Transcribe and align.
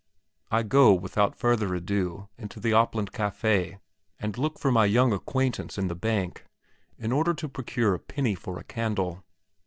I 0.49 0.63
go 0.63 0.93
without 0.95 1.35
further 1.35 1.75
ado 1.75 2.27
into 2.35 2.59
the 2.59 2.71
Opland 2.73 3.11
Cafe 3.11 3.77
and 4.19 4.35
look 4.35 4.57
for 4.57 4.71
my 4.71 4.85
young 4.85 5.13
acquaintance 5.13 5.77
in 5.77 5.89
the 5.89 5.95
bank, 5.95 6.43
in 6.97 7.11
order 7.11 7.35
to 7.35 7.47
procure 7.47 7.93
a 7.93 7.99
penny 7.99 8.33
for 8.33 8.57
a 8.57 8.63
candle. 8.63 9.23